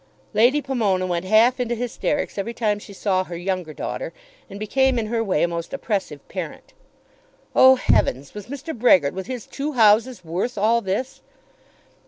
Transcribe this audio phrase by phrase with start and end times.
[0.33, 4.13] Lady Pomona went half into hysterics every time she saw her younger daughter,
[4.49, 6.73] and became in her way a most oppressive parent.
[7.55, 8.75] Oh, heavens; was Mr.
[8.75, 11.21] Brehgert with his two houses worth all this?